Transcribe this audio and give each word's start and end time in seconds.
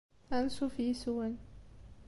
Ansuf 0.37 0.75
yis-wen. 0.83 1.35